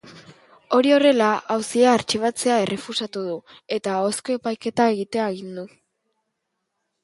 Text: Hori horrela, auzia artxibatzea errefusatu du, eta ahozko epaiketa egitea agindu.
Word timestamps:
Hori 0.77 0.93
horrela, 0.95 1.27
auzia 1.55 1.91
artxibatzea 1.97 2.57
errefusatu 2.65 3.25
du, 3.27 3.37
eta 3.79 3.95
ahozko 4.01 4.41
epaiketa 4.41 4.91
egitea 4.97 5.31
agindu. 5.37 5.71